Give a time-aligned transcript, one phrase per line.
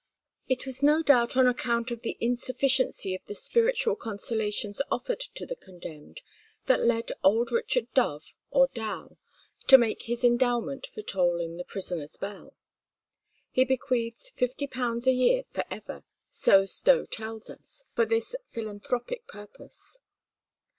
[0.47, 5.45] It was no doubt on account of the insufficiency of the spiritual consolations offered to
[5.45, 6.21] the condemned
[6.65, 9.17] that led old Richard Dove, or Dow,
[9.67, 12.55] to make his endowment for tolling the prisoner's bell.
[13.51, 19.27] He bequeathed fifty pounds a year for ever, so Stowe tells us, for this philanthropic
[19.27, 19.99] purpose.